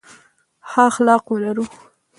[0.69, 1.65] ښه اخلاق ولرو.